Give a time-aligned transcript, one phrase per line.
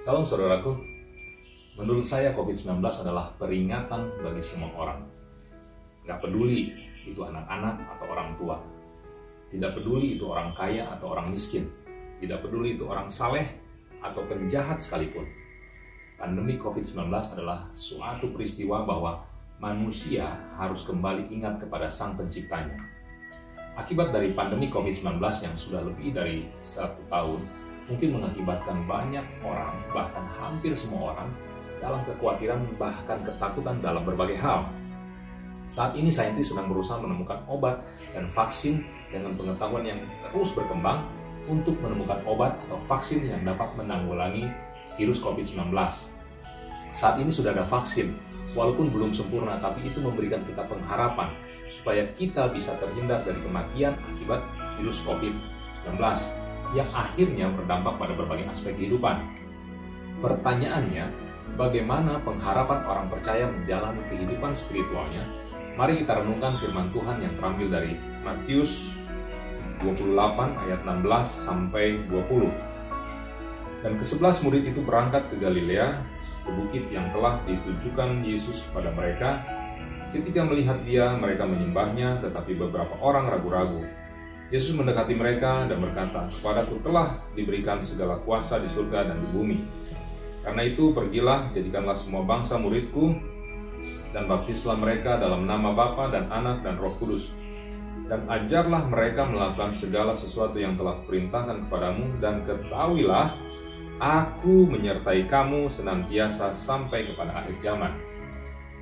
[0.00, 0.80] Shalom saudaraku.
[1.76, 5.04] Menurut saya COVID-19 adalah peringatan bagi semua orang.
[6.08, 6.72] Gak peduli
[7.04, 8.56] itu anak-anak atau orang tua.
[9.52, 11.68] Tidak peduli itu orang kaya atau orang miskin.
[12.16, 13.44] Tidak peduli itu orang saleh
[14.00, 15.28] atau penjahat sekalipun.
[16.16, 16.96] Pandemi COVID-19
[17.36, 19.20] adalah suatu peristiwa bahwa
[19.60, 22.80] manusia harus kembali ingat kepada sang penciptanya.
[23.76, 27.59] Akibat dari pandemi COVID-19 yang sudah lebih dari satu tahun,
[27.90, 31.28] mungkin mengakibatkan banyak orang, bahkan hampir semua orang,
[31.82, 34.70] dalam kekhawatiran bahkan ketakutan dalam berbagai hal.
[35.66, 37.82] Saat ini saintis sedang berusaha menemukan obat
[38.14, 41.02] dan vaksin dengan pengetahuan yang terus berkembang
[41.50, 44.46] untuk menemukan obat atau vaksin yang dapat menanggulangi
[44.94, 45.74] virus COVID-19.
[46.90, 48.14] Saat ini sudah ada vaksin,
[48.54, 51.30] walaupun belum sempurna, tapi itu memberikan kita pengharapan
[51.70, 54.42] supaya kita bisa terhindar dari kematian akibat
[54.78, 56.39] virus COVID-19
[56.76, 59.18] yang akhirnya berdampak pada berbagai aspek kehidupan.
[60.20, 61.10] Pertanyaannya,
[61.58, 65.26] bagaimana pengharapan orang percaya menjalani kehidupan spiritualnya?
[65.74, 69.00] Mari kita renungkan firman Tuhan yang terambil dari Matius
[69.80, 70.12] 28
[70.68, 72.52] ayat 16 sampai 20.
[73.80, 75.96] Dan kesebelas murid itu berangkat ke Galilea,
[76.44, 79.40] ke bukit yang telah ditujukan Yesus kepada mereka.
[80.12, 83.80] Ketika melihat dia, mereka menyembahnya, tetapi beberapa orang ragu-ragu.
[84.50, 89.58] Yesus mendekati mereka dan berkata, Kepadaku telah diberikan segala kuasa di surga dan di bumi.
[90.42, 93.14] Karena itu pergilah, jadikanlah semua bangsa muridku,
[94.10, 97.30] dan baptislah mereka dalam nama Bapa dan Anak dan Roh Kudus.
[98.10, 103.30] Dan ajarlah mereka melakukan segala sesuatu yang telah kuperintahkan kepadamu, dan ketahuilah,
[104.00, 107.92] Aku menyertai kamu senantiasa sampai kepada akhir zaman.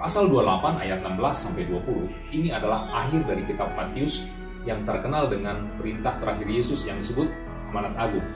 [0.00, 4.24] Pasal 28 ayat 16 sampai 20 ini adalah akhir dari kitab Matius
[4.62, 7.26] yang terkenal dengan perintah terakhir Yesus yang disebut
[7.72, 8.26] amanat agung.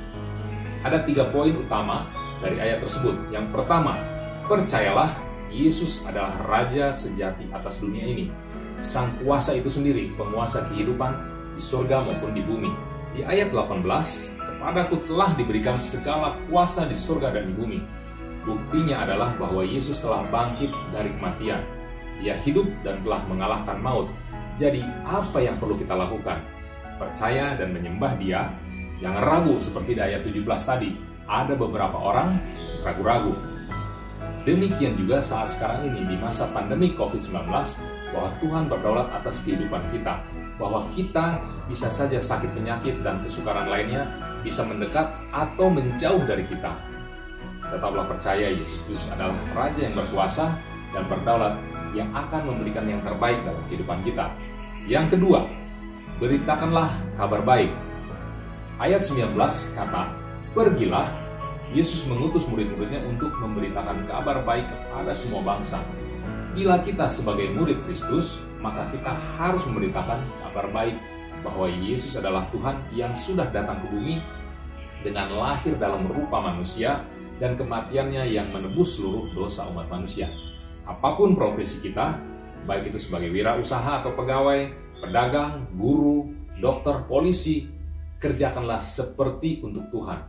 [0.82, 2.06] Ada tiga poin utama
[2.40, 3.14] dari ayat tersebut.
[3.30, 3.98] Yang pertama,
[4.46, 5.10] percayalah
[5.50, 8.28] Yesus adalah Raja sejati atas dunia ini.
[8.84, 11.16] Sang kuasa itu sendiri, penguasa kehidupan
[11.56, 12.72] di surga maupun di bumi.
[13.16, 13.82] Di ayat 18,
[14.36, 17.80] kepadaku telah diberikan segala kuasa di surga dan di bumi.
[18.44, 21.64] Buktinya adalah bahwa Yesus telah bangkit dari kematian.
[22.20, 24.08] Dia hidup dan telah mengalahkan maut
[24.56, 26.40] jadi apa yang perlu kita lakukan?
[26.96, 28.48] Percaya dan menyembah dia,
[29.04, 30.96] jangan ragu seperti di ayat 17 tadi.
[31.28, 32.32] Ada beberapa orang
[32.80, 33.36] ragu-ragu.
[34.48, 37.36] Demikian juga saat sekarang ini di masa pandemi COVID-19
[38.16, 40.24] bahwa Tuhan berdaulat atas kehidupan kita.
[40.56, 41.36] Bahwa kita
[41.68, 44.08] bisa saja sakit penyakit dan kesukaran lainnya
[44.40, 46.72] bisa mendekat atau menjauh dari kita.
[47.68, 50.48] Tetaplah percaya Yesus Kristus adalah Raja yang berkuasa
[50.96, 51.60] dan berdaulat
[51.96, 54.28] yang akan memberikan yang terbaik dalam kehidupan kita.
[54.84, 55.48] Yang kedua,
[56.20, 57.72] beritakanlah kabar baik.
[58.76, 59.32] Ayat 19
[59.72, 60.12] kata,
[60.52, 61.08] Pergilah,
[61.72, 65.80] Yesus mengutus murid-muridnya untuk memberitakan kabar baik kepada semua bangsa.
[66.52, 70.96] Bila kita sebagai murid Kristus, maka kita harus memberitakan kabar baik
[71.44, 74.16] bahwa Yesus adalah Tuhan yang sudah datang ke bumi
[75.04, 77.04] dengan lahir dalam rupa manusia
[77.36, 80.32] dan kematiannya yang menebus seluruh dosa umat manusia
[80.86, 82.16] apa pun profesi kita,
[82.64, 84.70] baik itu sebagai wirausaha atau pegawai,
[85.02, 86.30] pedagang, guru,
[86.62, 87.66] dokter, polisi,
[88.22, 90.22] kerjakanlah seperti untuk Tuhan.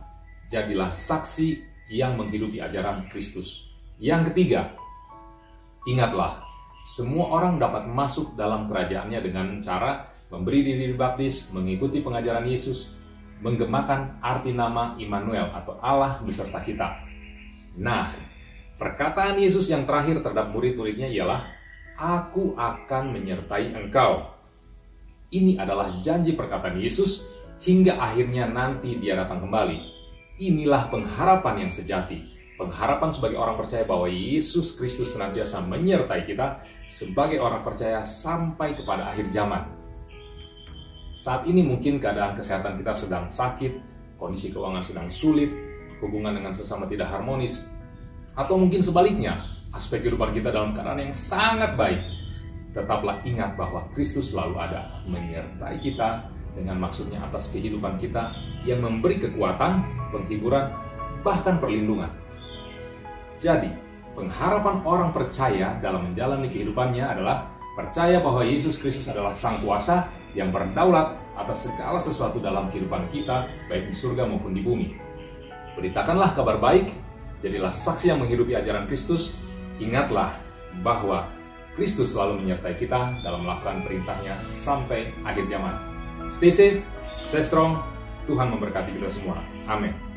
[0.50, 1.62] Jadilah saksi
[1.94, 3.70] yang menghidupi ajaran Kristus.
[3.98, 4.74] Yang ketiga,
[5.88, 6.44] ingatlah,
[6.88, 12.96] semua orang dapat masuk dalam kerajaannya dengan cara memberi diri dibaptis, mengikuti pengajaran Yesus,
[13.40, 16.88] menggemakan arti nama Immanuel atau Allah beserta kita.
[17.78, 18.12] Nah,
[18.78, 21.50] Perkataan Yesus yang terakhir terhadap murid-muridnya ialah,
[21.98, 24.38] Aku akan menyertai engkau.
[25.34, 27.26] Ini adalah janji perkataan Yesus
[27.58, 29.82] hingga akhirnya nanti dia datang kembali.
[30.38, 32.38] Inilah pengharapan yang sejati.
[32.54, 39.10] Pengharapan sebagai orang percaya bahwa Yesus Kristus senantiasa menyertai kita sebagai orang percaya sampai kepada
[39.10, 39.74] akhir zaman.
[41.18, 43.74] Saat ini mungkin keadaan kesehatan kita sedang sakit,
[44.22, 45.50] kondisi keuangan sedang sulit,
[45.98, 47.66] hubungan dengan sesama tidak harmonis,
[48.38, 49.34] atau mungkin sebaliknya,
[49.74, 51.98] aspek kehidupan kita dalam keadaan yang sangat baik.
[52.70, 58.30] Tetaplah ingat bahwa Kristus selalu ada menyertai kita dengan maksudnya atas kehidupan kita
[58.62, 59.82] yang memberi kekuatan,
[60.14, 60.70] penghiburan,
[61.26, 62.14] bahkan perlindungan.
[63.42, 63.74] Jadi,
[64.14, 70.54] pengharapan orang percaya dalam menjalani kehidupannya adalah percaya bahwa Yesus Kristus adalah Sang Kuasa yang
[70.54, 74.94] berdaulat atas segala sesuatu dalam kehidupan kita, baik di surga maupun di bumi.
[75.74, 77.07] Beritakanlah kabar baik
[77.38, 79.54] Jadilah saksi yang menghidupi ajaran Kristus.
[79.78, 80.34] Ingatlah
[80.82, 81.30] bahwa
[81.78, 85.74] Kristus selalu menyertai kita dalam melakukan perintahnya sampai akhir zaman.
[86.34, 86.78] Stay safe,
[87.22, 87.78] stay strong.
[88.26, 89.38] Tuhan memberkati kita semua.
[89.70, 90.07] Amin.